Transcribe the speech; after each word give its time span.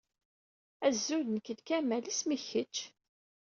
Azul, 0.87 1.25
nekk 1.29 1.47
d 1.57 1.59
Kamal. 1.67 2.03
Isem-ik 2.11 2.43
kečč? 2.49 2.75